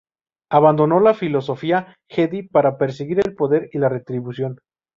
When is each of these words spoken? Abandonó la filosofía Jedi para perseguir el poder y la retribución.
Abandonó 0.49 0.99
la 0.99 1.13
filosofía 1.13 1.93
Jedi 2.09 2.41
para 2.49 2.79
perseguir 2.79 3.19
el 3.23 3.35
poder 3.35 3.69
y 3.71 3.77
la 3.77 3.87
retribución. 3.87 4.57